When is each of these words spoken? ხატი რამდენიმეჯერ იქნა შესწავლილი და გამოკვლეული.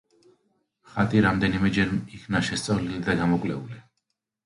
ხატი 0.93 1.21
რამდენიმეჯერ 1.27 1.93
იქნა 2.19 2.43
შესწავლილი 2.51 3.07
და 3.11 3.19
გამოკვლეული. 3.25 3.83